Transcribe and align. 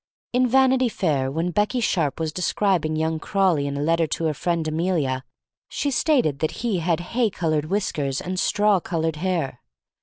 In 0.33 0.47
"Vanity 0.47 0.89
Fair/' 0.89 1.31
when 1.31 1.51
Beckey 1.53 1.79
Sharpe 1.79 2.19
was 2.19 2.33
describing 2.33 2.95
young 2.95 3.19
Crawley 3.19 3.67
in 3.67 3.77
a 3.77 3.81
letter 3.83 4.07
to 4.07 4.23
her 4.25 4.33
friend 4.33 4.67
Amelia, 4.67 5.23
she 5.69 5.91
stated 5.91 6.39
that 6.39 6.63
he 6.65 6.79
had 6.79 6.99
hay 7.13 7.29
colored 7.29 7.65
whiskers 7.65 8.19
and 8.19 8.39
straw 8.39 8.79
colored 8.79 9.17
hair. 9.17 9.61